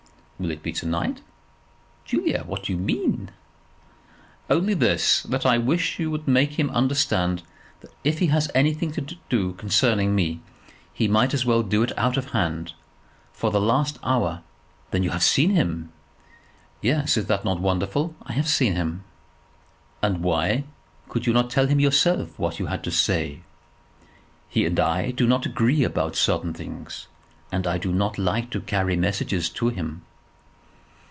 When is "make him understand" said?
6.27-7.43